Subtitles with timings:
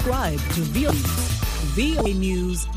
[0.00, 0.60] Subscribe to
[1.76, 2.68] VOA, News.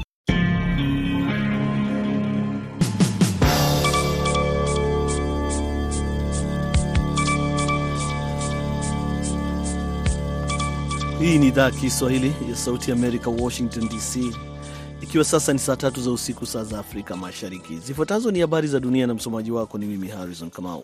[11.20, 14.35] Hii ni idhaa ya Kiswahili ya Sauti Amerika, Washington DC,
[15.01, 17.78] ikiwa sasa ni saa tatu za usiku, saa za Afrika Mashariki.
[17.78, 20.84] Zifuatazo ni habari za dunia na msomaji wako ni mimi Harrison Kamau.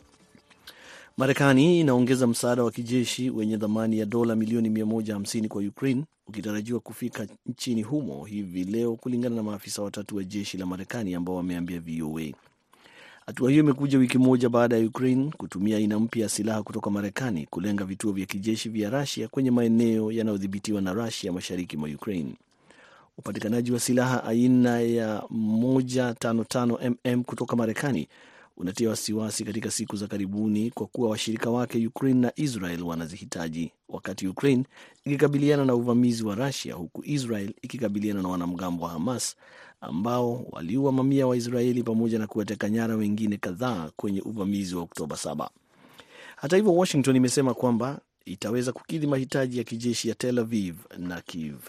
[1.20, 7.28] Marekani inaongeza msaada wa kijeshi wenye thamani ya dola milioni 150 kwa Ukraine ukitarajiwa kufika
[7.46, 12.24] nchini humo hivi leo, kulingana na maafisa watatu wa jeshi la Marekani ambao wameambia VOA.
[13.26, 17.46] Hatua hiyo imekuja wiki moja baada ya Ukraine kutumia aina mpya ya silaha kutoka Marekani
[17.50, 22.34] kulenga vituo vya kijeshi vya Rusia kwenye maeneo yanayodhibitiwa na Rusia mashariki mwa Ukraine.
[23.18, 28.08] Upatikanaji wa silaha aina ya 155 mm kutoka Marekani
[28.60, 34.28] unatia wasiwasi katika siku za karibuni kwa kuwa washirika wake Ukraine na Israel wanazihitaji, wakati
[34.28, 34.64] Ukraine
[35.06, 39.36] ikikabiliana na uvamizi wa Rusia, huku Israel ikikabiliana na wanamgambo wa Hamas
[39.82, 45.16] ambao waliua mamia wa Israeli pamoja na kuwateka nyara wengine kadhaa kwenye uvamizi wa Oktoba
[45.16, 45.50] 7.
[46.36, 51.60] Hata hivyo, Washington imesema kwamba itaweza kukidhi mahitaji ya kijeshi ya Tel Aviv na Kiev.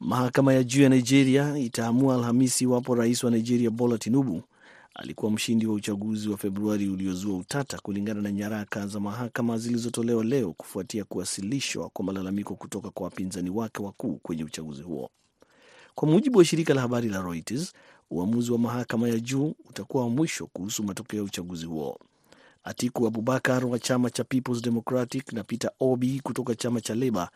[0.00, 4.42] Mahakama ya juu ya Nigeria itaamua Alhamisi iwapo rais wa Nigeria Bola Tinubu
[4.94, 10.52] alikuwa mshindi wa uchaguzi wa Februari uliozua utata, kulingana na nyaraka za mahakama zilizotolewa leo
[10.52, 15.10] kufuatia kuwasilishwa kwa malalamiko kutoka kwa wapinzani wake wakuu kwenye uchaguzi huo.
[15.94, 17.72] Kwa mujibu wa shirika la habari la Reuters,
[18.10, 21.98] uamuzi wa mahakama ya juu utakuwa wa mwisho kuhusu matokeo ya uchaguzi huo.
[22.64, 27.30] Atiku Abubakar wa chama cha Peoples Democratic na Peter Obi kutoka chama cha Leba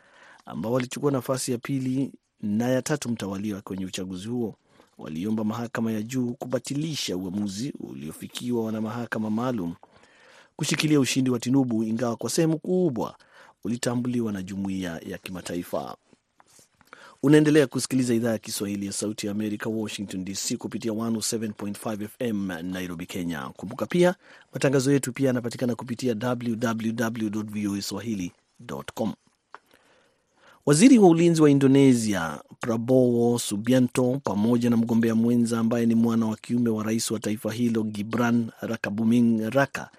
[0.47, 4.57] ambao walichukua nafasi ya pili na ya tatu mtawalia kwenye uchaguzi huo
[4.99, 9.75] waliomba mahakama ya juu kubatilisha uamuzi uliofikiwa na mahakama maalum
[10.57, 13.17] kushikilia ushindi wa Tinubu, ingawa kwa sehemu kubwa
[13.65, 15.97] ulitambuliwa na jumuiya ya kimataifa.
[17.23, 23.07] Unaendelea kusikiliza idhaa ya Kiswahili ya Sauti ya Amerika, Washington DC, kupitia 107.5 FM Nairobi,
[23.07, 23.49] Kenya.
[23.57, 24.15] Kumbuka pia
[24.53, 29.13] matangazo yetu pia yanapatikana kupitia www voa swahili.com.
[30.67, 36.37] Waziri wa ulinzi wa Indonesia Prabowo Subianto pamoja na mgombea mwenza ambaye ni mwana wa
[36.37, 39.91] kiume wa rais wa taifa hilo Gibran Rakabuming Raka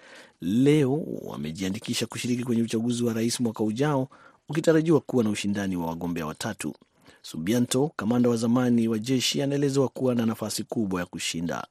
[0.41, 4.07] leo wamejiandikisha kushiriki kwenye uchaguzi wa rais mwaka ujao
[4.49, 6.73] ukitarajiwa kuwa na ushindani wa wagombea watatu.
[7.21, 11.67] Subianto, kamanda wa zamani wa jeshi, anaelezewa kuwa na nafasi kubwa ya kushinda.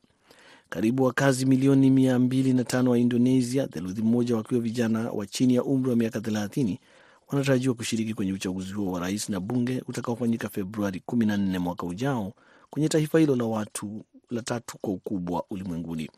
[0.68, 5.54] Karibu wakazi milioni mia mbili na tano wa Indonesia, theluthi moja wakiwa vijana wa chini
[5.54, 6.78] ya umri wa miaka thelathini
[7.28, 12.32] wanatarajiwa kushiriki kwenye uchaguzi huo wa rais na bunge utakaofanyika Februari 14 mwaka ujao
[12.70, 16.10] kwenye taifa hilo la watu la tatu kwa ukubwa ulimwenguni.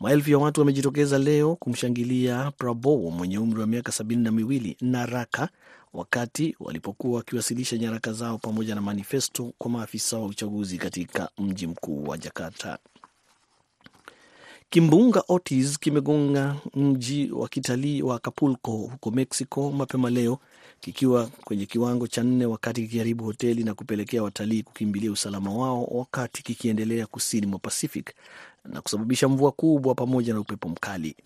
[0.00, 5.06] Maelfu ya watu wamejitokeza leo kumshangilia Prabowo mwenye umri wa miaka sabini na miwili na
[5.06, 5.48] Raka
[5.92, 12.02] wakati walipokuwa wakiwasilisha nyaraka zao pamoja na manifesto kwa maafisa wa uchaguzi katika mji mkuu
[12.04, 12.78] wa Jakarta.
[14.70, 20.38] Kimbunga Otis kimegonga mji wa kitalii wa Acapulco huko Mexico mapema leo
[20.80, 26.42] kikiwa kwenye kiwango cha nne, wakati kikiharibu hoteli na kupelekea watalii kukimbilia usalama wao, wakati
[26.42, 28.10] kikiendelea kusini mwa Pacific
[28.64, 31.16] na kusababisha mvua kubwa pamoja na upepo mkali.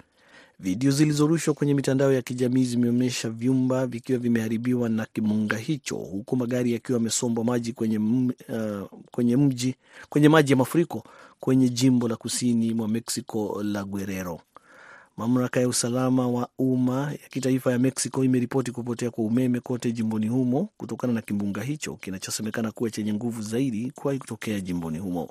[0.61, 6.73] Video zilizorushwa kwenye mitandao ya kijamii zimeonyesha vyumba vikiwa vimeharibiwa na kimbunga hicho, huku magari
[6.73, 9.75] yakiwa yamesombwa maji kwenye, uh, kwenye mji
[10.09, 11.05] kwenye maji ya mafuriko
[11.45, 14.41] kwenye jimbo la kusini mwa Mexico la Guerrero.
[15.17, 20.29] Mamlaka ya usalama wa umma ya kitaifa ya Mexico imeripoti kupotea kwa umeme kote jimboni
[20.29, 25.29] humo kutokana na kimbunga hicho kinachosemekana kuwa chenye nguvu zaidi kuwahi kutokea jimboni humo.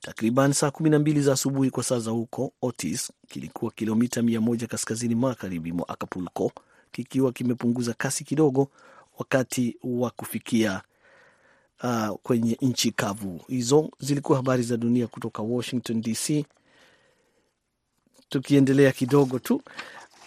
[0.00, 4.40] Takriban saa kumi na mbili za asubuhi kwa saa za huko, Otis kilikuwa kilomita mia
[4.40, 6.52] moja kaskazini magharibi mwa Acapulco,
[6.92, 8.68] kikiwa kimepunguza kasi kidogo
[9.18, 10.82] wakati wa kufikia
[11.84, 13.40] uh, kwenye nchi kavu.
[13.48, 16.44] Hizo zilikuwa habari za dunia kutoka Washington DC.
[18.28, 19.62] Tukiendelea kidogo tu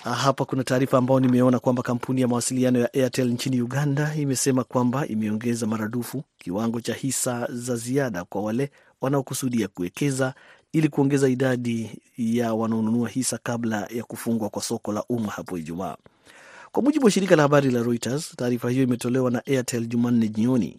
[0.03, 5.07] hapa, kuna taarifa ambayo nimeona kwamba kampuni ya mawasiliano ya Airtel nchini Uganda imesema kwamba
[5.07, 8.71] imeongeza maradufu kiwango cha hisa za ziada kwa wale
[9.01, 10.33] wanaokusudia kuwekeza
[10.73, 15.95] ili kuongeza idadi ya wanaonunua hisa kabla ya kufungwa kwa soko la umma hapo Ijumaa.
[16.71, 20.77] Kwa mujibu wa shirika la habari la Reuters, taarifa hiyo imetolewa na Airtel Jumanne jioni.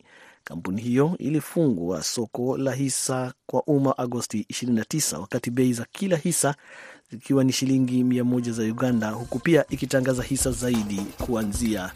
[0.49, 6.55] Kampuni hiyo ilifungwa soko la hisa kwa umma Agosti 29 wakati bei za kila hisa
[7.11, 11.91] zikiwa ni shilingi mia moja za Uganda, huku pia ikitangaza hisa zaidi kuanzia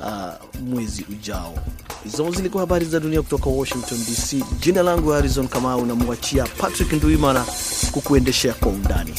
[0.00, 1.58] uh, mwezi ujao.
[2.04, 4.44] Hizo zilikuwa habari za dunia kutoka Washington DC.
[4.60, 7.44] Jina langu Harrison Kamau, namwachia Patrick Nduimana
[7.92, 9.14] kukuendeshea kwa undani.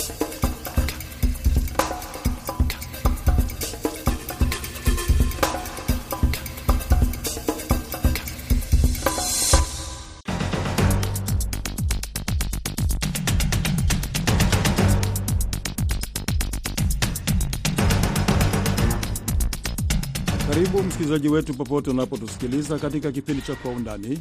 [21.11, 24.19] Msikilizaji wetu popote unapotusikiliza katika kipindi cha Kwa Undani.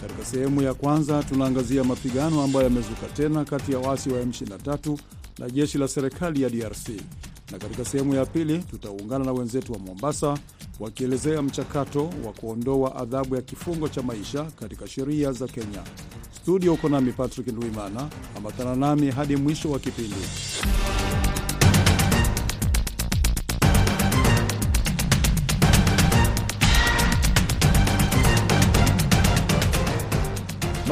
[0.00, 4.98] Katika sehemu ya kwanza tunaangazia mapigano ambayo yamezuka tena kati ya waasi wa M23
[5.38, 6.88] na jeshi la serikali ya DRC,
[7.52, 10.38] na katika sehemu ya pili tutaungana na wenzetu wa Mombasa
[10.80, 15.82] wakielezea mchakato wa kuondoa adhabu ya kifungo cha maisha katika sheria za Kenya.
[16.42, 20.16] Studio uko nami Patrick Ndwimana, ambatana nami hadi mwisho wa kipindi.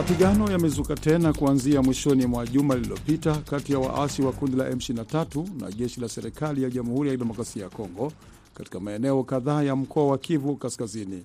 [0.01, 5.61] Mapigano yamezuka tena kuanzia mwishoni mwa juma lililopita kati ya waasi wa kundi la M23
[5.61, 8.13] na jeshi la serikali ya Jamhuri ya Kidemokrasia ya Kongo
[8.55, 11.25] katika maeneo kadhaa ya mkoa wa Kivu Kaskazini.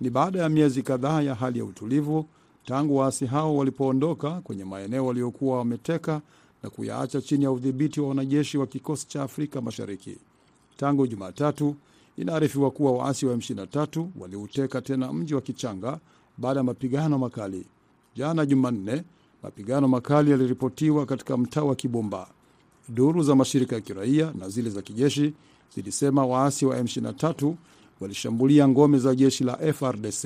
[0.00, 2.26] Ni baada ya miezi kadhaa ya hali ya utulivu
[2.64, 6.20] tangu waasi hao walipoondoka kwenye maeneo waliokuwa wameteka
[6.62, 10.16] na kuyaacha chini ya udhibiti wa wanajeshi wa kikosi cha Afrika Mashariki.
[10.76, 11.76] Tangu Jumatatu,
[12.16, 15.98] inaarifiwa kuwa waasi wa M23 waliuteka tena mji wa Kichanga
[16.38, 17.66] baada ya mapigano makali.
[18.16, 19.02] Jana Jumanne,
[19.42, 22.26] mapigano makali yaliripotiwa katika mtaa wa Kibumba.
[22.88, 25.32] Duru za mashirika ya kiraia na zile za kijeshi
[25.74, 27.54] zilisema waasi wa M23
[28.00, 30.24] walishambulia ngome za jeshi la FRDC,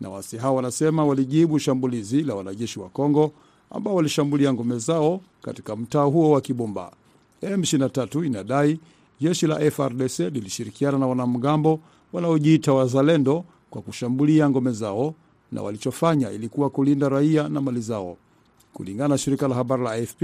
[0.00, 3.32] na waasi hao wanasema walijibu shambulizi la wanajeshi wa Kongo
[3.70, 6.92] ambao walishambulia ngome zao katika mtaa huo wa Kibumba.
[7.42, 8.80] M23 inadai
[9.20, 11.80] jeshi la FRDC lilishirikiana na wanamgambo
[12.12, 15.14] wanaojiita wazalendo kwa kushambulia ngome zao
[15.52, 18.16] na walichofanya ilikuwa kulinda raia na mali zao.
[18.72, 20.22] Kulingana na shirika la habari la AFP,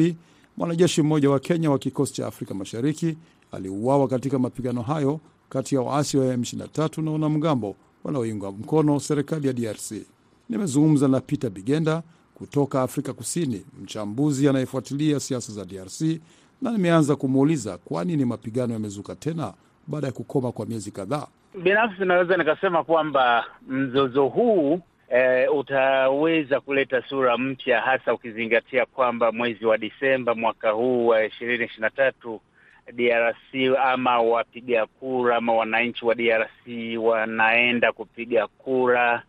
[0.57, 3.17] mwanajeshi mmoja wa Kenya wa kikosi cha Afrika Mashariki
[3.53, 9.53] aliuawa katika mapigano hayo kati ya waasi wa M23 na wanamgambo wanaoiunga mkono serikali ya
[9.53, 9.93] DRC.
[10.49, 12.03] Nimezungumza na Peter Bigenda
[12.35, 16.01] kutoka Afrika Kusini, mchambuzi anayefuatilia siasa za DRC,
[16.63, 19.53] na nimeanza kumuuliza kwa nini mapigano yamezuka tena
[19.87, 21.27] baada ya kukoma kwa miezi kadhaa.
[21.63, 29.67] Binafsi naweza nikasema kwamba mzozo huu E, utaweza kuleta sura mpya hasa ukizingatia kwamba mwezi
[29.67, 32.41] wa Disemba mwaka huu wa ishirini ishirini na tatu
[32.93, 36.67] DRC ama wapiga kura ama wananchi wa DRC
[36.99, 39.23] wanaenda kupiga kura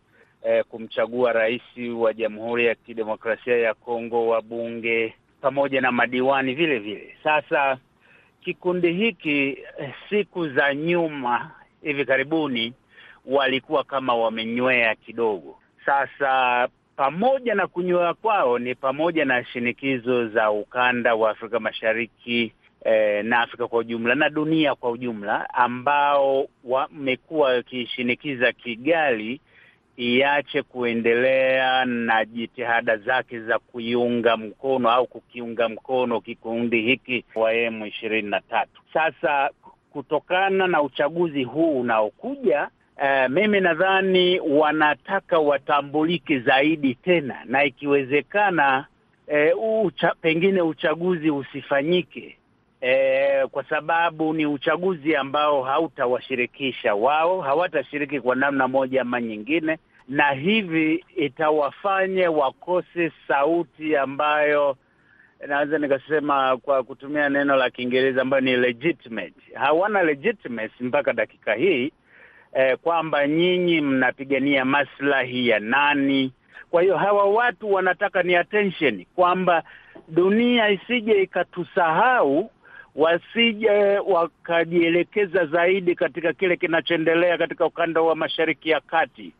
[0.44, 1.62] eh, kumchagua rais
[1.98, 7.16] wa Jamhuri ya Kidemokrasia ya Kongo, wabunge pamoja na madiwani vile vile.
[7.24, 7.78] Sasa
[8.42, 9.58] kikundi hiki
[10.10, 11.52] siku za nyuma
[11.84, 12.74] hivi karibuni
[13.26, 15.60] walikuwa kama wamenywea kidogo.
[15.88, 22.54] Sasa pamoja na kunywea kwao ni pamoja na shinikizo za ukanda wa Afrika Mashariki
[22.86, 29.42] eh, na Afrika kwa ujumla na dunia kwa ujumla, ambao wamekuwa wakishinikiza Kigali
[29.98, 37.86] iache kuendelea na jitihada zake za kuiunga mkono au kukiunga mkono kikundi hiki wa M
[37.86, 38.82] ishirini na tatu.
[38.94, 39.50] Sasa
[39.92, 42.70] kutokana na uchaguzi huu unaokuja
[43.02, 48.86] Uh, mimi nadhani wanataka watambulike zaidi tena na ikiwezekana,
[49.54, 52.38] uh, ucha, pengine uchaguzi usifanyike
[52.82, 59.78] uh, kwa sababu ni uchaguzi ambao hautawashirikisha wao, hawatashiriki kwa namna moja ama nyingine,
[60.08, 64.78] na hivi itawafanya wakose sauti ambayo
[65.48, 69.34] naweza nikasema kwa kutumia neno la Kiingereza ambayo ni legitimate.
[69.54, 71.92] Hawana legitimacy mpaka dakika hii
[72.54, 76.32] Eh, kwamba nyinyi mnapigania maslahi ya nani?
[76.72, 79.64] Kwa hiyo hawa watu wanataka ni attention, kwamba
[80.08, 82.52] dunia isije ikatusahau,
[82.96, 89.32] wasije wakajielekeza zaidi katika kile kinachoendelea katika ukanda wa Mashariki ya Kati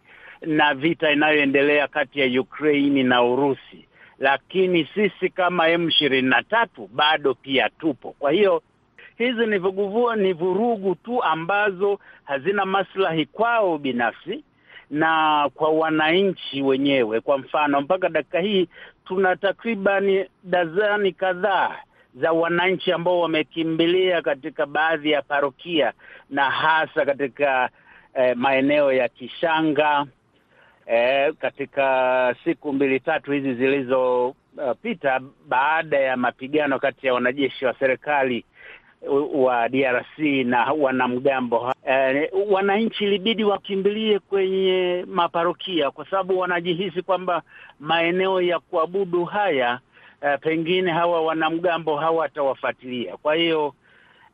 [0.42, 3.88] na vita inayoendelea kati ya Ukraini na Urusi,
[4.20, 8.16] lakini sisi kama M ishirini na tatu bado pia tupo.
[8.20, 8.64] Kwa hiyo
[9.18, 14.44] hizi ni vuguvua, ni vurugu tu ambazo hazina maslahi kwao binafsi
[14.90, 17.22] na kwa wananchi wenyewe.
[17.22, 18.68] Kwa mfano, mpaka dakika hii
[19.06, 21.76] tuna takribani dazani kadhaa
[22.16, 25.94] za wananchi ambao wamekimbilia katika baadhi ya parokia
[26.30, 27.70] na hasa katika
[28.14, 30.06] eh, maeneo ya Kishanga
[30.86, 37.74] eh, katika siku mbili tatu hizi zilizopita, uh, baada ya mapigano kati ya wanajeshi wa
[37.80, 38.46] serikali
[39.34, 47.42] wa DRC na wanamgambo eh, wananchi ilibidi wakimbilie kwenye maparokia kwa sababu wanajihisi kwamba
[47.80, 49.80] maeneo ya kuabudu haya
[50.22, 53.18] eh, pengine hawa wanamgambo hawatawafuatilia.
[53.18, 53.74] Kwa hiyo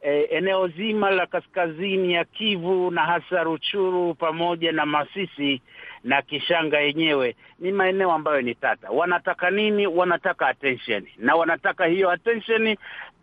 [0.02, 5.62] eh, eneo zima la kaskazini ya Kivu na hasa Ruchuru pamoja na Masisi
[6.04, 8.90] na Kishanga yenyewe ni maeneo ambayo ni tata.
[8.92, 9.88] Wanataka nini?
[9.88, 12.76] Wanataka attention, na wanataka hiyo attention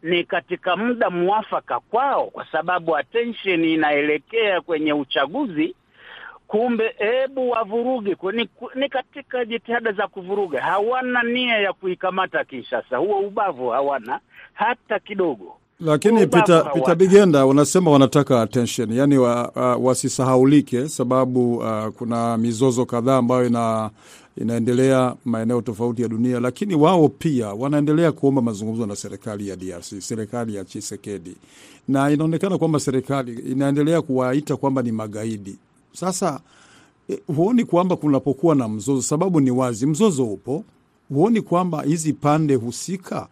[0.02, 5.74] ni katika muda mwafaka kwao, kwa sababu attention inaelekea kwenye uchaguzi
[6.46, 10.62] kumbe hebu wavuruge ni, ni katika jitihada za kuvuruga.
[10.62, 14.20] Hawana nia ya kuikamata Kinshasa, huo ubavu hawana
[14.52, 15.59] hata kidogo.
[15.80, 22.86] Lakini Peter, Peter Bigenda wanasema wanataka attention, yani wa, uh, wasisahaulike, sababu uh, kuna mizozo
[22.86, 23.90] kadhaa ambayo ina,
[24.36, 30.00] inaendelea maeneo tofauti ya dunia, lakini wao pia wanaendelea kuomba mazungumzo na serikali ya DRC,
[30.00, 31.36] serikali ya Chisekedi,
[31.88, 35.56] na inaonekana kwamba serikali inaendelea kuwaita kwamba ni magaidi.
[35.92, 36.40] Sasa
[37.08, 40.64] eh, huoni kwamba kunapokuwa na mzozo, sababu ni wazi mzozo upo,
[41.08, 43.28] huoni kwamba hizi pande husika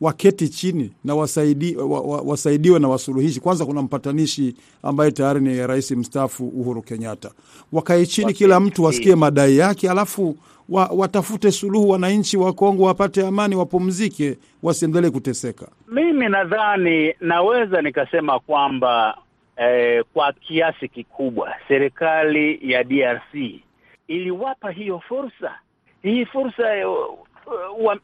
[0.00, 3.40] waketi chini na wasaidi, wa, wa, wasaidiwe na wasuluhishi.
[3.40, 7.30] Kwanza kuna mpatanishi ambaye tayari ni rais mstaafu Uhuru Kenyatta,
[7.72, 10.36] wakae chini, kila mtu wasikie madai yake, alafu
[10.68, 15.68] wa, watafute suluhu, wananchi wa Kongo wapate amani, wapumzike, wasiendelee kuteseka.
[15.88, 19.18] Mimi nadhani naweza nikasema kwamba
[19.56, 23.34] eh, kwa kiasi kikubwa serikali ya DRC
[24.08, 25.54] iliwapa hiyo fursa,
[26.02, 26.62] hii fursa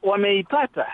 [0.02, 0.86] wameipata wa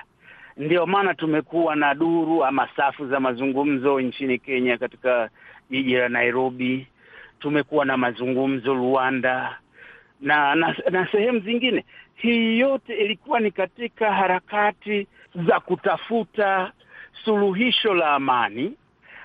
[0.61, 5.31] ndio maana tumekuwa na duru ama safu za mazungumzo nchini Kenya, katika
[5.71, 6.87] jiji la Nairobi.
[7.39, 9.59] Tumekuwa na mazungumzo Rwanda
[10.21, 11.85] na, na, na sehemu zingine.
[12.15, 15.07] Hii yote ilikuwa ni katika harakati
[15.47, 16.73] za kutafuta
[17.25, 18.73] suluhisho la amani.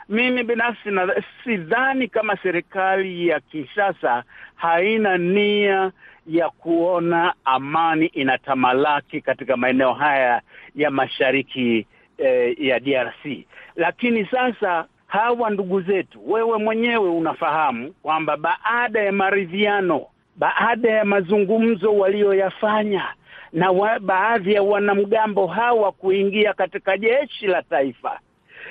[0.10, 4.24] Mimi binafsi na sidhani kama serikali ya Kinshasa
[4.56, 5.92] haina nia
[6.28, 10.42] ya kuona amani inatamalaki katika maeneo haya
[10.76, 13.46] ya mashariki eh, ya DRC.
[13.76, 21.98] Lakini sasa hawa ndugu zetu, wewe mwenyewe unafahamu kwamba baada ya maridhiano, baada ya mazungumzo
[21.98, 23.06] walioyafanya
[23.54, 28.20] na wa, baadhi ya wanamgambo hawa kuingia katika jeshi la taifa,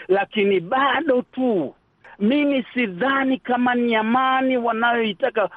[0.09, 1.75] lakini bado tu
[2.19, 5.51] mimi sidhani kama ni amani wanayoitaka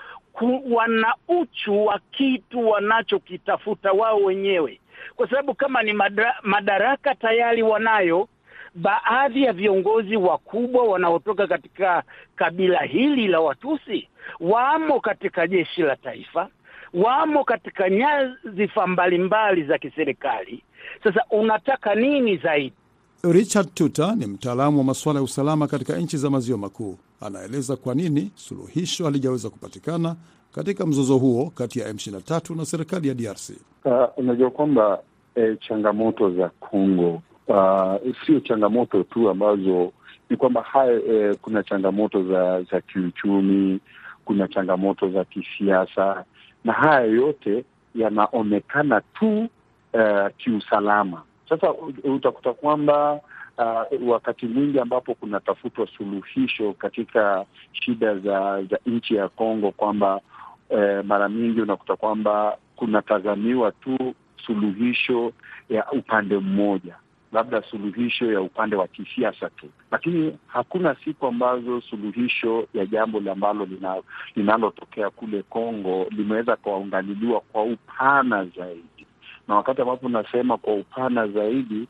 [0.71, 4.79] wana uchu wa kitu wanachokitafuta wao wenyewe,
[5.15, 8.27] kwa sababu kama ni madra, madaraka tayari wanayo.
[8.75, 12.03] Baadhi ya viongozi wakubwa wanaotoka katika
[12.35, 16.47] kabila hili la Watusi wamo katika jeshi la taifa,
[16.93, 20.63] wamo katika nyadhifa mbalimbali za kiserikali.
[21.03, 22.73] Sasa unataka nini zaidi?
[23.23, 26.97] Richard Tute ni mtaalamu wa masuala ya usalama katika nchi za maziwa makuu.
[27.21, 30.15] Anaeleza kwa nini suluhisho halijaweza kupatikana
[30.55, 33.49] katika mzozo huo kati ya M23 na serikali ya DRC.
[33.85, 34.99] Uh, unajua kwamba
[35.35, 37.95] eh, changamoto za Kongo uh,
[38.25, 39.91] sio changamoto tu ambazo
[40.29, 43.79] ni kwamba haya eh, kuna changamoto za za kiuchumi,
[44.25, 46.23] kuna changamoto za kisiasa,
[46.63, 49.39] na haya yote yanaonekana tu
[49.93, 51.21] uh, kiusalama.
[51.49, 51.73] Sasa
[52.03, 53.19] utakuta kwamba
[53.57, 60.21] uh, wakati mwingi ambapo kunatafutwa suluhisho katika shida za za nchi ya Kongo kwamba
[60.69, 64.13] eh, mara nyingi unakuta kwamba kunatazamiwa tu
[64.45, 65.33] suluhisho
[65.69, 66.95] ya upande mmoja,
[67.33, 73.67] labda suluhisho ya upande wa kisiasa tu, lakini hakuna siku ambazo suluhisho ya jambo ambalo
[74.35, 79.06] linalotokea kule Kongo limeweza kuangaliliwa kwa upana zaidi
[79.47, 81.87] na wakati ambapo unasema kwa upana zaidi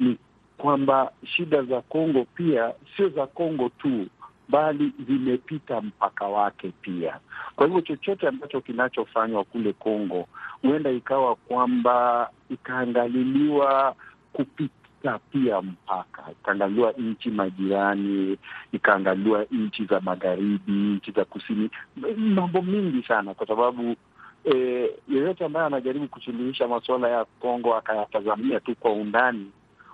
[0.00, 0.18] ni
[0.58, 4.06] kwamba shida za Kongo pia sio za Kongo tu,
[4.48, 7.18] bali zimepita mpaka wake pia.
[7.56, 10.26] Kwa hivyo chochote ambacho kinachofanywa kule Kongo
[10.62, 13.94] huenda ikawa kwamba ikaangaliliwa
[14.32, 18.38] kupita pia mpaka, ikaangaliwa nchi majirani,
[18.72, 21.70] ikaangaliwa nchi za magharibi, nchi za kusini,
[22.16, 23.96] mambo mingi sana, kwa sababu
[24.54, 29.46] E, yeyote ambaye anajaribu kusuluhisha masuala ya Kongo akayatazamia tu kwa undani,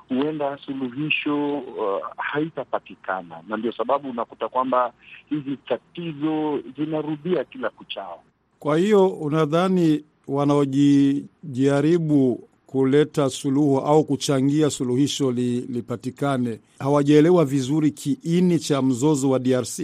[0.08, 4.92] huenda suluhisho uh, haitapatikana, na ndio sababu unakuta kwamba
[5.30, 8.22] hizi tatizo zinarudia kila kuchao.
[8.58, 18.82] Kwa hiyo unadhani wanaojijaribu kuleta suluhu au kuchangia suluhisho li, lipatikane hawajaelewa vizuri kiini cha
[18.82, 19.80] mzozo wa DRC?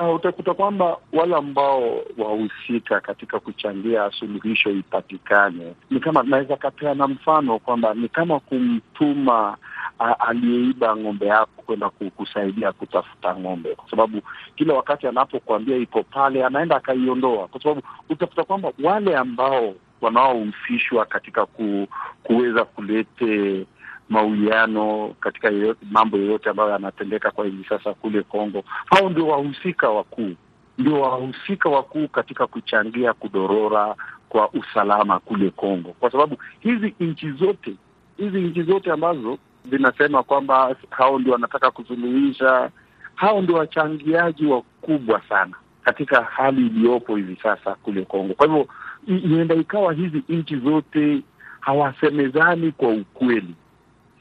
[0.00, 7.58] Uh, utakuta kwamba wale ambao wahusika katika kuchangia suluhisho ipatikane ni kama, naweza kapeana mfano
[7.58, 9.56] kwamba ni kama kumtuma
[10.00, 14.20] uh, aliyeiba ng'ombe yako kwenda kusaidia kutafuta ng'ombe, kwa sababu
[14.56, 21.46] kila wakati anapokuambia iko pale, anaenda akaiondoa, kwa sababu utakuta kwamba wale ambao wanaohusishwa katika
[21.46, 21.86] ku,
[22.22, 23.66] kuweza kulete
[24.08, 29.88] mauiano katika yoyote, mambo yoyote ambayo yanatendeka kwa hivi sasa kule Kongo, hao ndio wahusika
[29.90, 30.34] wakuu,
[30.78, 33.94] ndio wahusika wakuu katika kuchangia kudorora
[34.28, 37.74] kwa usalama kule Kongo, kwa sababu hizi nchi zote
[38.16, 39.38] hizi nchi zote ambazo
[39.70, 42.70] zinasema kwamba hao ndio wanataka kusuluhisha,
[43.14, 45.52] hao ndio wachangiaji wakubwa sana
[45.84, 48.34] katika hali iliyopo hivi sasa kule Kongo.
[48.34, 48.68] Kwa hivyo
[49.06, 51.22] ienda ikawa hizi nchi zote
[51.60, 53.54] hawasemezani kwa ukweli.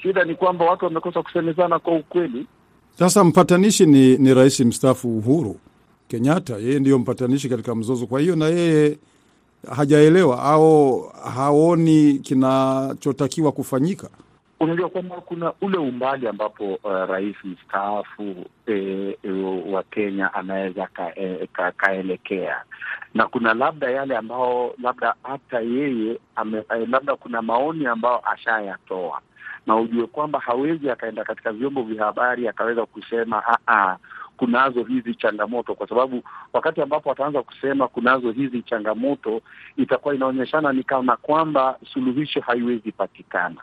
[0.01, 2.47] Shida ni kwamba watu wamekosa kusemezana kwa ukweli.
[2.99, 5.59] Sasa mpatanishi ni, ni rais mstaafu Uhuru
[6.07, 8.07] Kenyatta, yeye ndiyo mpatanishi katika mzozo.
[8.07, 8.97] Kwa hiyo na yeye
[9.75, 11.01] hajaelewa au
[11.35, 14.09] haoni kinachotakiwa kufanyika.
[14.59, 18.35] Unajua kwamba kuna ule umbali ambapo uh, rais mstaafu
[18.67, 18.73] e,
[19.23, 19.31] e,
[19.71, 20.87] wa Kenya anaweza
[21.77, 22.65] kaelekea ka, ka
[23.13, 29.21] na kuna labda yale ambao labda hata yeye ame, labda kuna maoni ambayo ashayatoa,
[29.67, 33.97] na ujue kwamba hawezi akaenda katika vyombo vya habari akaweza kusema aa,
[34.37, 39.41] kunazo hizi changamoto, kwa sababu wakati ambapo ataanza kusema kunazo hizi changamoto,
[39.77, 43.61] itakuwa inaonyeshana ni kama kwamba suluhisho haiwezi patikana.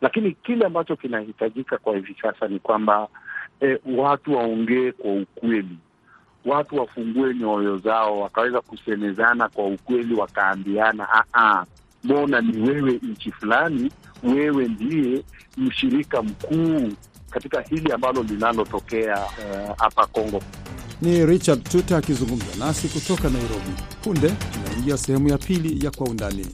[0.00, 3.08] Lakini kile ambacho kinahitajika kwa hivi sasa ni kwamba
[3.60, 5.78] e, watu waongee kwa ukweli,
[6.44, 11.08] watu wafungue nyoyo zao, wakaweza kusemezana kwa ukweli, wakaambiana
[12.04, 13.90] mbona ni wewe nchi fulani,
[14.22, 15.24] wewe ndiye
[15.56, 16.92] mshirika mkuu
[17.30, 19.16] katika hili ambalo linalotokea
[19.78, 20.42] hapa uh, Kongo.
[21.02, 23.72] Ni Richard Tuta akizungumza nasi kutoka Nairobi.
[24.02, 26.46] Punde tunaingia sehemu ya pili ya Kwa Undani.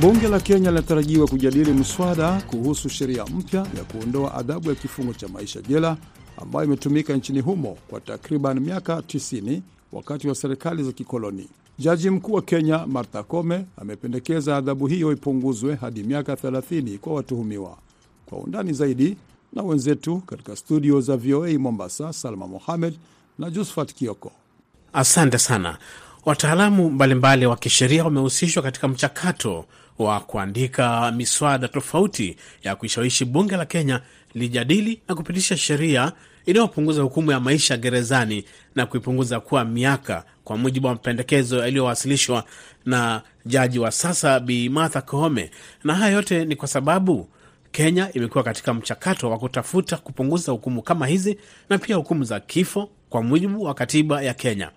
[0.00, 5.28] Bunge la Kenya linatarajiwa kujadili mswada kuhusu sheria mpya ya kuondoa adhabu ya kifungo cha
[5.28, 5.96] maisha jela
[6.42, 9.60] ambayo imetumika nchini humo kwa takriban miaka 90
[9.92, 11.48] wakati wa serikali za kikoloni.
[11.78, 17.76] Jaji mkuu wa Kenya Martha Koome amependekeza adhabu hiyo ipunguzwe hadi miaka 30 kwa watuhumiwa.
[18.26, 19.16] Kwa undani zaidi
[19.52, 22.94] na wenzetu katika studio za VOA Mombasa, Salma Mohamed
[23.38, 24.32] na Josephat Kioko.
[24.92, 25.78] Asante sana.
[26.24, 29.64] Wataalamu mbalimbali wa kisheria wamehusishwa katika mchakato
[30.04, 34.00] wa kuandika miswada tofauti ya kuishawishi bunge la Kenya
[34.34, 36.12] lijadili na kupitisha sheria
[36.46, 42.44] inayopunguza hukumu ya maisha gerezani na kuipunguza kuwa miaka, kwa mujibu wa mapendekezo yaliyowasilishwa
[42.86, 45.50] na jaji wa sasa Bi Martha Koome.
[45.84, 47.28] Na haya yote ni kwa sababu
[47.72, 52.90] Kenya imekuwa katika mchakato wa kutafuta kupunguza hukumu kama hizi na pia hukumu za kifo
[53.10, 54.70] kwa mujibu wa katiba ya Kenya.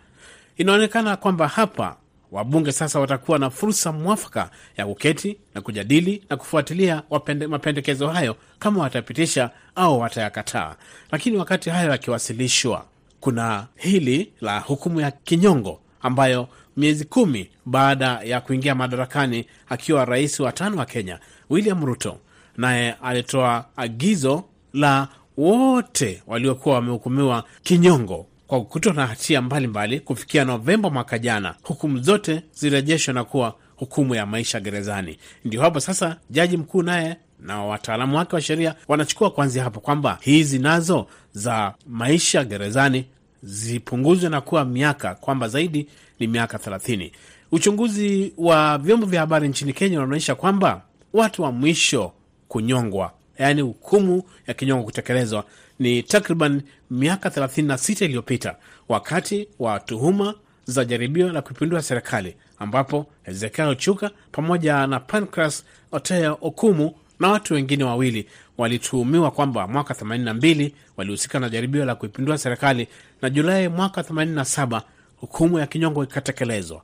[0.57, 1.95] Inaonekana kwamba hapa
[2.33, 8.35] wabunge sasa watakuwa na fursa mwafaka ya kuketi na kujadili na kufuatilia wapende, mapendekezo hayo
[8.59, 10.75] kama watapitisha au watayakataa.
[11.11, 12.85] Lakini wakati hayo yakiwasilishwa,
[13.19, 20.39] kuna hili la hukumu ya kinyongo ambayo miezi kumi baada ya kuingia madarakani akiwa rais
[20.39, 21.19] wa tano wa Kenya,
[21.49, 22.17] William Ruto
[22.57, 24.43] naye alitoa agizo
[24.73, 31.99] la wote waliokuwa wamehukumiwa kinyongo kwa kukutwa na hatia mbalimbali kufikia Novemba mwaka jana, hukumu
[31.99, 35.17] zote zirejeshwa na kuwa hukumu ya maisha gerezani.
[35.45, 40.17] Ndio hapo sasa jaji mkuu naye na wataalamu wake wa sheria wanachukua kuanzia hapo kwamba
[40.21, 43.05] hizi nazo za maisha gerezani
[43.43, 45.87] zipunguzwe na kuwa miaka, kwamba zaidi
[46.19, 47.11] ni miaka thelathini.
[47.51, 50.81] Uchunguzi wa vyombo vya habari nchini Kenya unaonyesha kwamba
[51.13, 52.11] watu wa mwisho
[52.47, 55.45] kunyongwa, yaani hukumu ya kinyongo kutekelezwa
[55.83, 58.55] ni takriban miaka 36 iliyopita
[58.89, 60.33] wakati wa tuhuma
[60.65, 67.53] za jaribio la kuipindua serikali ambapo Hezekia Ochuka pamoja na Pancras Otea Okumu na watu
[67.53, 72.87] wengine wawili walituhumiwa kwamba mwaka 82 walihusika na jaribio la kuipindua serikali
[73.21, 74.81] na Julai mwaka 87
[75.17, 76.81] hukumu ya kinyongo ikatekelezwa.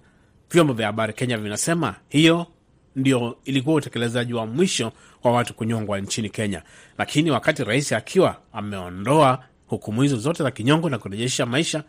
[0.51, 2.47] Vyombo vya habari Kenya vinasema hiyo
[2.99, 4.91] ndio ilikuwa utekelezaji wa mwisho
[5.23, 6.63] wa watu kunyongwa nchini Kenya.
[6.97, 11.83] Lakini wakati rais akiwa ameondoa hukumu hizo zote za kinyongo na kurejesha maisha,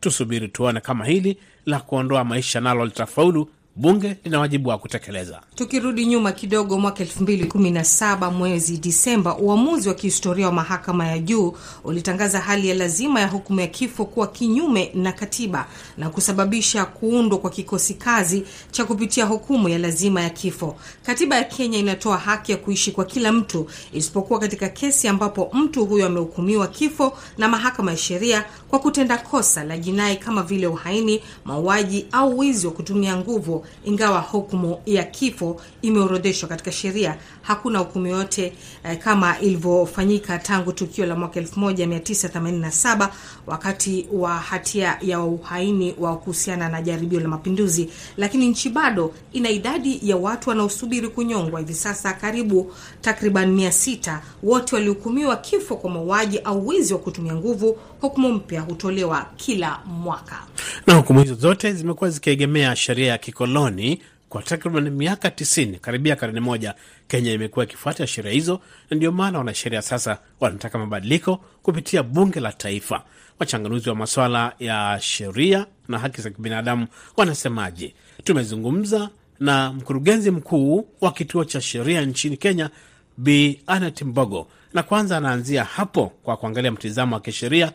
[0.00, 3.48] tusubiri tuone kama hili la kuondoa maisha nalo litafaulu.
[3.76, 5.40] Bunge lina wajibu wa kutekeleza.
[5.54, 11.54] Tukirudi nyuma kidogo, mwaka 2017 mwezi Disemba, uamuzi wa kihistoria wa mahakama ya juu
[11.84, 15.66] ulitangaza hali ya lazima ya hukumu ya kifo kuwa kinyume na katiba
[15.98, 20.76] na kusababisha kuundwa kwa kikosi kazi cha kupitia hukumu ya lazima ya kifo.
[21.06, 25.84] Katiba ya Kenya inatoa haki ya kuishi kwa kila mtu isipokuwa katika kesi ambapo mtu
[25.86, 31.22] huyo amehukumiwa kifo na mahakama ya sheria kwa kutenda kosa la jinai kama vile uhaini,
[31.44, 38.06] mauaji au wizi wa kutumia nguvu Ingawa hukumu ya kifo imeorodheshwa katika sheria, hakuna hukumu
[38.06, 38.52] yote
[38.84, 43.08] eh, kama ilivyofanyika tangu tukio la mwaka 1987
[43.46, 47.88] wakati wa hatia ya uhaini wa kuhusiana na jaribio la mapinduzi.
[48.16, 54.22] Lakini nchi bado ina idadi ya watu wanaosubiri kunyongwa hivi sasa, karibu takriban mia sita.
[54.42, 57.78] Wote walihukumiwa kifo kwa mauaji au wizi wa kutumia nguvu.
[58.00, 60.38] Hukumu mpya hutolewa kila mwaka,
[60.86, 63.18] na hukumu hizo zote zimekuwa zikiegemea sheria ya
[63.50, 66.74] kikoloni kwa takriban miaka 90, karibia karne moja.
[67.08, 68.60] Kenya imekuwa ikifuata sheria hizo,
[68.90, 73.04] na ndio maana wanasheria sasa wanataka mabadiliko kupitia bunge la taifa.
[73.38, 76.86] Wachanganuzi wa masuala ya sheria na haki za kibinadamu
[77.16, 77.94] wanasemaje?
[78.24, 79.10] Tumezungumza
[79.40, 82.70] na mkurugenzi mkuu wa kituo cha sheria nchini Kenya,
[83.16, 87.72] Bi Anet Mbogo, na kwanza anaanzia hapo kwa kuangalia mtizamo wa kisheria,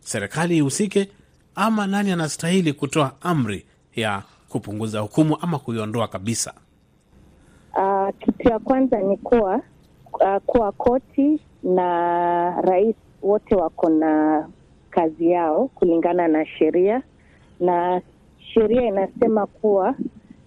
[0.00, 1.08] serikali ihusike
[1.54, 6.54] ama nani anastahili kutoa amri ya kupunguza hukumu ama kuiondoa kabisa.
[7.76, 9.60] Uh, kitu ya kwanza ni kuwa
[10.12, 14.46] uh, kuwa koti na rais wote wako na
[14.90, 17.02] kazi yao kulingana na sheria,
[17.60, 18.02] na
[18.54, 19.94] sheria inasema kuwa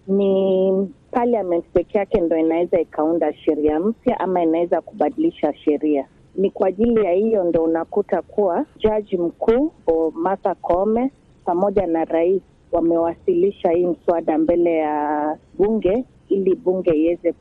[0.07, 0.71] ni
[1.11, 6.05] parliament peke yake ndo inaweza ikaunda sheria mpya ama inaweza kubadilisha sheria.
[6.35, 9.71] Ni kwa ajili ya hiyo ndo unakuta kuwa jaji mkuu
[10.13, 11.11] Martha Koome
[11.45, 17.34] pamoja na rais wamewasilisha hii mswada mbele ya bunge ili bunge iweze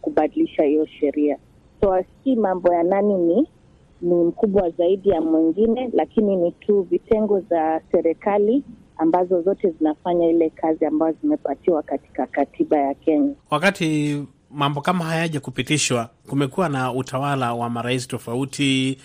[0.00, 1.38] kubadilisha hiyo sheria.
[1.80, 3.48] So si mambo ya nani ni
[4.02, 8.64] ni mkubwa zaidi ya mwingine, lakini ni tu vitengo za serikali
[8.96, 13.34] ambazo zote zinafanya ile kazi ambazo zimepatiwa katika katiba ya Kenya.
[13.50, 14.18] Wakati
[14.50, 18.98] mambo kama hayaja kupitishwa, kumekuwa na utawala wa marais tofauti.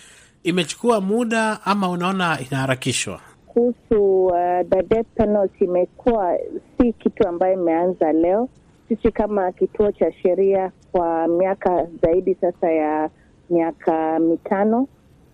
[0.44, 3.20] Imechukua muda ama unaona inaharakishwa?
[3.54, 4.34] Kuhusu uh,
[4.70, 6.38] the death penalty imekuwa
[6.78, 8.50] si kitu ambayo imeanza leo.
[8.88, 13.10] Sisi kama kituo cha sheria kwa miaka zaidi sasa ya
[13.50, 14.88] miaka mitano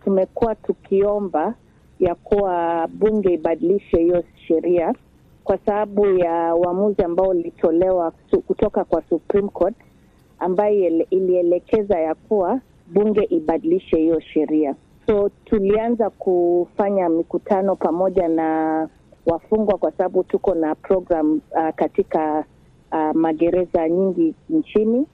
[0.03, 1.53] tumekuwa tukiomba
[1.99, 4.93] ya kuwa bunge ibadilishe hiyo sheria
[5.43, 8.11] kwa sababu ya uamuzi ambao ulitolewa
[8.47, 9.75] kutoka kwa Supreme Court
[10.39, 14.75] ambayo ilielekeza ya kuwa bunge ibadilishe hiyo sheria.
[15.07, 18.89] So tulianza kufanya mikutano pamoja na
[19.25, 22.43] wafungwa kwa sababu tuko na program uh, katika
[22.91, 25.05] uh, magereza nyingi nchini,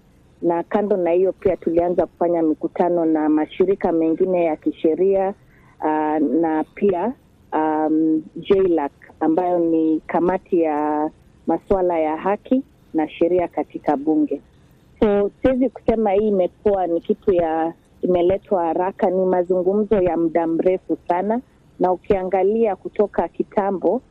[0.41, 5.33] na kando na hiyo pia tulianza kufanya mikutano na mashirika mengine ya kisheria
[5.79, 7.13] uh, na pia
[7.53, 11.09] um, JLAC ambayo ni kamati ya
[11.47, 14.41] masuala ya haki na sheria katika bunge.
[14.99, 20.97] So siwezi kusema hii imekuwa ni kitu ya imeletwa haraka, ni mazungumzo ya muda mrefu
[21.07, 21.41] sana,
[21.79, 24.01] na ukiangalia kutoka kitambo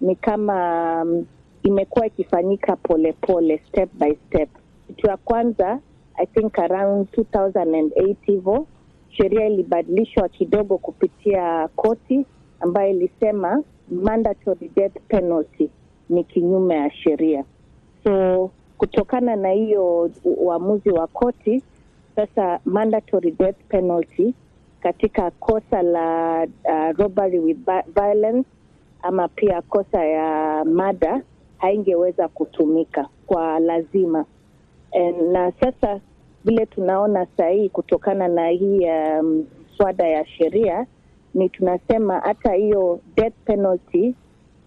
[0.00, 0.56] ni kama
[1.02, 1.26] um,
[1.62, 4.48] imekuwa ikifanyika polepole, step by step.
[4.86, 5.78] Kitu ya kwanza
[6.14, 8.66] I think around 2008 hivyo
[9.10, 12.26] sheria ilibadilishwa kidogo kupitia koti
[12.60, 15.70] ambayo ilisema mandatory death penalty
[16.08, 17.44] ni kinyume ya sheria.
[18.04, 21.62] So kutokana na hiyo uamuzi wa koti,
[22.26, 24.34] sasa mandatory death penalty
[24.82, 27.58] katika kosa la uh, robbery with
[27.94, 28.48] violence
[29.02, 31.22] ama pia kosa ya mada
[31.58, 34.24] haingeweza kutumika kwa lazima.
[34.92, 36.00] And, na sasa
[36.44, 38.86] vile tunaona sahii kutokana na hii
[39.22, 40.86] mswada um, ya sheria
[41.34, 44.14] ni tunasema hata hiyo death penalty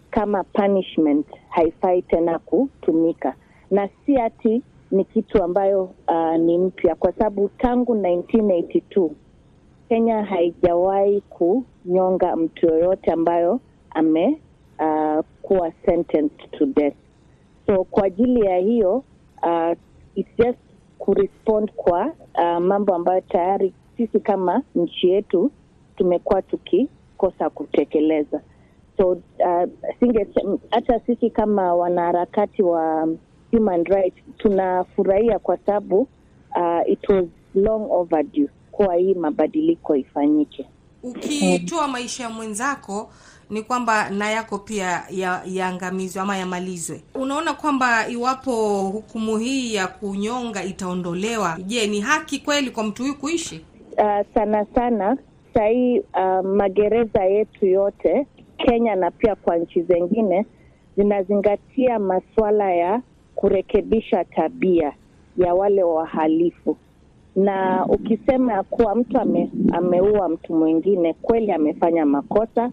[0.10, 3.36] kama punishment haifai tena kutumika,
[3.72, 4.62] na si ati
[4.94, 9.10] ni kitu ambayo uh, ni mpya, kwa sababu tangu 1982
[9.90, 16.96] Kenya haijawahi kunyonga mtu yoyote ambayo amekuwa uh, sentenced to death.
[17.66, 19.04] So kwa ajili ya hiyo
[19.44, 19.72] uh,
[20.16, 20.60] it's just
[20.98, 25.52] kurespond kwa uh, mambo ambayo tayari sisi kama nchi yetu
[25.98, 28.42] tumekuwa tukikosa kutekeleza.
[28.98, 29.70] So uh,
[30.70, 33.08] hata sisi kama wanaharakati wa
[33.54, 36.00] human rights tunafurahia kwa sababu
[36.56, 40.66] uh, it was long overdue kuwa hii mabadiliko ifanyike.
[41.04, 43.10] Ukitoa maisha ya mwenzako
[43.50, 45.04] ni kwamba na yako pia
[45.46, 47.02] yaangamizwe ya ama yamalizwe.
[47.16, 53.16] Unaona kwamba iwapo hukumu hii ya kunyonga itaondolewa, je, ni haki kweli kwa mtu huyu
[53.16, 53.66] kuishi?
[53.98, 55.18] Uh, sana sana
[55.54, 60.46] sahii uh, magereza yetu yote Kenya na pia kwa nchi zengine
[60.98, 63.02] zinazingatia masuala ya
[63.36, 64.94] kurekebisha tabia
[65.38, 66.78] ya wale wahalifu,
[67.36, 72.72] na ukisema ya kuwa mtu ame, ameua mtu mwingine, kweli amefanya makosa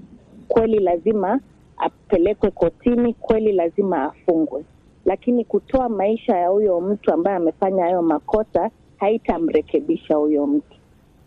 [0.48, 1.40] kweli lazima
[1.76, 4.64] apelekwe kotini, kweli lazima afungwe.
[5.04, 10.76] lakini kutoa maisha ya huyo mtu ambaye amefanya hayo makosa haitamrekebisha huyo mtu.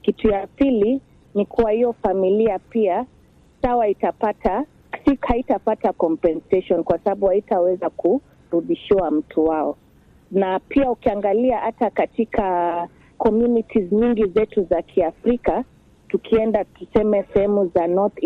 [0.01, 1.01] Kitu ya pili
[1.35, 3.05] ni kuwa hiyo familia pia
[3.61, 4.65] sawa itapata
[5.21, 7.89] haitapata compensation kwa sababu haitaweza
[8.53, 9.77] kurudishiwa mtu wao,
[10.31, 12.87] na pia ukiangalia hata katika
[13.17, 15.63] communities nyingi zetu za Kiafrika,
[16.07, 18.23] tukienda tuseme sehemu za North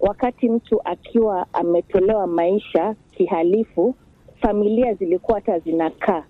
[0.00, 3.94] wakati mtu akiwa ametolewa maisha kihalifu,
[4.40, 6.24] familia zilikuwa hata zinakaa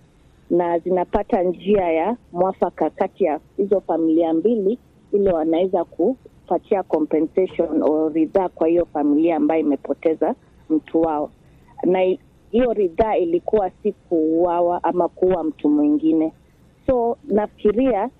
[0.50, 4.78] na zinapata njia ya mwafaka kati ya hizo familia mbili,
[5.12, 10.34] ili wanaweza kupatia compensation au ridhaa kwa hiyo familia ambayo imepoteza
[10.70, 11.30] mtu wao,
[11.84, 12.16] na
[12.50, 16.32] hiyo ridhaa ilikuwa si kuuawa ama kuua mtu mwingine.
[16.86, 18.10] So nafikiria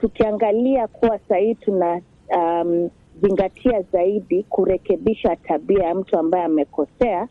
[0.00, 2.00] tukiangalia kuwa sahii tuna
[2.36, 2.90] um,
[3.22, 7.28] zingatia zaidi kurekebisha tabia ya mtu ambaye amekosea,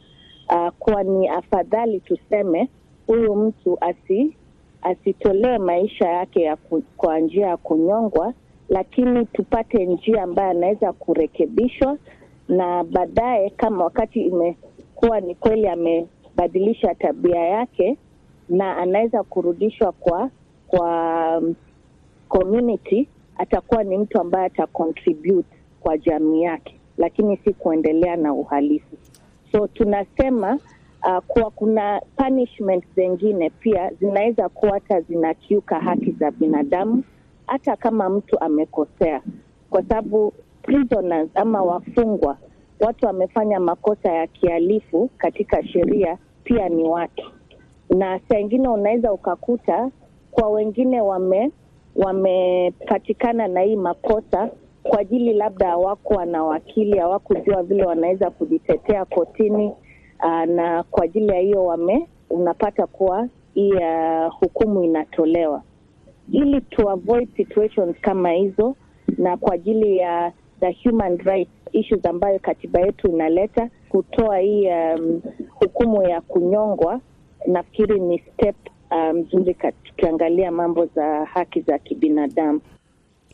[0.50, 2.70] uh, kuwa ni afadhali tuseme
[3.08, 4.36] huyu mtu asi
[4.82, 8.34] asitolee maisha yake ya ku, kwa njia ya kunyongwa,
[8.70, 11.98] lakini tupate njia ambayo anaweza kurekebishwa,
[12.48, 15.68] na baadaye kama wakati imekuwa ni kweli
[16.38, 17.98] amebadilisha tabia yake
[18.50, 20.30] na anaweza kurudishwa kwa
[20.68, 21.56] kwa um,
[22.30, 25.48] community, atakuwa ni mtu ambaye atacontribute
[25.82, 28.98] kwa jamii yake, lakini si kuendelea na uhalifu.
[29.52, 30.60] So tunasema
[31.04, 37.04] uh, kuwa kuna punishment zengine pia zinaweza kuwa hata zinakiuka haki za binadamu,
[37.48, 39.22] hata kama mtu amekosea,
[39.70, 42.38] kwa sababu prisoners ama wafungwa,
[42.86, 47.32] watu wamefanya makosa ya kihalifu katika sheria, pia ni watu,
[47.90, 49.90] na saa ingine unaweza ukakuta
[50.32, 51.52] kwa wengine wame
[51.96, 54.50] wamepatikana na hii makosa
[54.84, 59.72] kwa ajili labda hawakuwa na wakili, hawakujua vile wanaweza kujitetea kotini.
[60.24, 65.62] Uh, na kwa ajili ya hiyo wame unapata kuwa hii uh, hukumu inatolewa
[66.32, 68.76] ili to avoid situations kama hizo,
[69.18, 75.22] na kwa ajili ya the human rights issues ambayo katiba yetu inaleta kutoa hii um,
[75.50, 77.00] hukumu ya kunyongwa,
[77.48, 78.56] nafikiri ni step
[79.14, 82.62] mzuri um, tukiangalia mambo za haki za kibinadamu.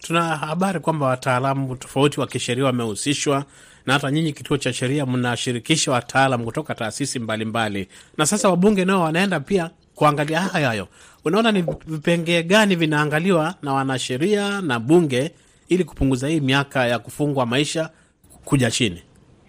[0.01, 3.45] Tuna habari kwamba wataalamu tofauti wa kisheria wamehusishwa
[3.85, 9.01] na hata nyinyi kituo cha sheria mnashirikisha wataalam kutoka taasisi mbalimbali, na sasa wabunge nao
[9.01, 10.87] wanaenda pia kuangalia hayo hayo.
[11.25, 15.31] Unaona ni vipengee gani vinaangaliwa na wanasheria na bunge
[15.69, 17.89] ili kupunguza hii miaka ya kufungwa maisha
[18.49, 19.01] kuja chini?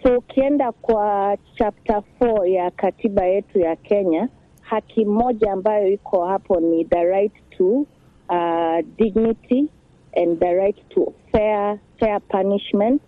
[0.03, 4.29] So ukienda kwa chapter 4 ya katiba yetu ya Kenya,
[4.61, 7.85] haki moja ambayo iko hapo ni the right to
[8.29, 9.67] uh, dignity
[10.15, 13.01] and the right to fair fair punishment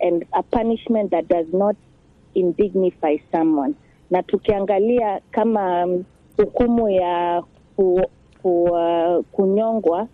[0.00, 1.76] and a punishment that does not
[2.34, 3.74] indignify someone.
[4.10, 6.04] Na tukiangalia kama um,
[6.36, 7.42] hukumu ya
[7.76, 8.00] ku,
[8.42, 10.08] ku, uh, kunyongwa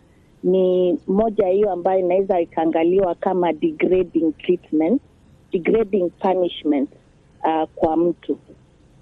[0.45, 5.03] ni moja hiyo ambayo inaweza ikaangaliwa kama degrading treatment,
[5.55, 6.91] degrading punishment
[7.45, 8.39] uh, kwa mtu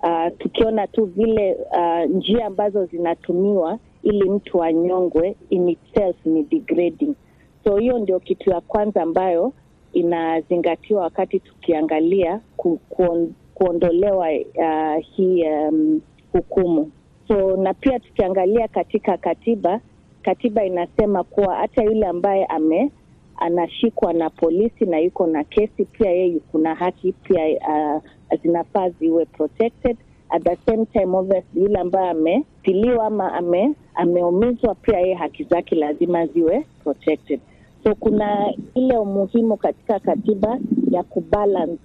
[0.03, 7.15] uh, tukiona tu vile uh, njia ambazo zinatumiwa ili mtu anyongwe in itself ni degrading.
[7.65, 9.53] So hiyo ndio kitu ya kwanza ambayo
[9.93, 16.01] inazingatiwa wakati tukiangalia ku, kuon, kuondolewa uh, hii um,
[16.33, 16.91] hukumu.
[17.29, 19.81] So na pia tukiangalia katika katiba,
[20.23, 22.91] katiba inasema kuwa hata yule ambaye ame
[23.43, 28.03] anashikwa na polisi na yuko na kesi, pia yeye kuna haki pia uh,
[28.43, 29.97] zinafaa ziwe protected.
[30.31, 35.75] At the same time obviously, yule ambaye amepiliwa ama ame, ameumizwa pia yeye haki zake
[35.75, 37.41] lazima ziwe protected.
[37.85, 40.59] So kuna ile umuhimu katika katiba
[40.91, 41.79] ya kubalance,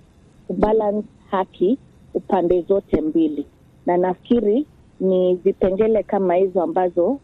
[0.47, 1.77] kubalance haki
[2.13, 3.45] upande zote mbili,
[3.85, 4.65] na nafikiri
[4.99, 7.19] ni vipengele kama hizo ambazo uh,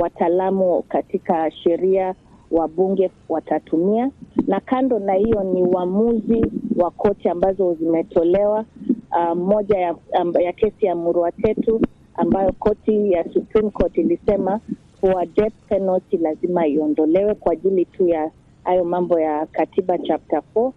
[0.00, 2.14] wataalamu katika sheria
[2.50, 4.10] wa bunge watatumia,
[4.46, 8.64] na kando na hiyo ni uamuzi wa koti ambazo zimetolewa.
[9.10, 9.94] Uh, moja ya,
[10.40, 11.80] ya kesi ya Muruatetu
[12.14, 14.60] ambayo koti ya Supreme Court ilisema
[15.00, 18.30] kuwa death penalty lazima iondolewe kwa ajili tu ya
[18.64, 20.72] hayo mambo ya katiba chapter 4.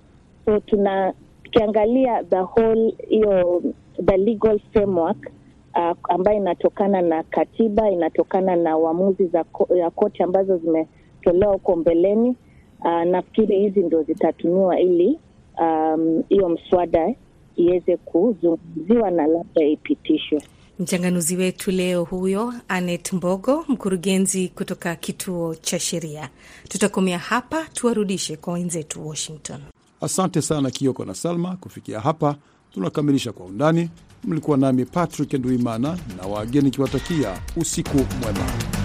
[0.46, 3.64] So tuna tukiangalia the whole hiyo
[4.06, 5.32] the legal framework
[5.76, 10.58] uh, ambayo inatokana na katiba inatokana na uamuzi za ya koti ambazo
[11.20, 12.36] zimetolewa huko mbeleni.
[12.80, 15.20] Uh, nafikiri hizi ndo zitatumiwa ili
[16.30, 17.14] hiyo um, mswada
[17.56, 20.42] iweze kuzungumziwa na labda ipitishwe.
[20.80, 26.30] Mchanganuzi wetu leo huyo Anet Mbogo, mkurugenzi kutoka kituo cha sheria.
[26.70, 29.60] Tutakomea hapa, tuwarudishe kwa wenzetu Washington.
[30.02, 31.58] Asante sana Kioko na Salma.
[31.58, 32.36] Kufikia hapa
[32.74, 33.90] tunakamilisha Kwa Undani.
[34.24, 38.79] Mlikuwa nami Patrick Nduimana na wageni kiwatakia usiku mwema.